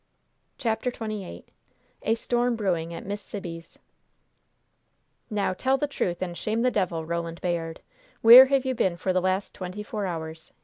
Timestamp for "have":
8.47-8.65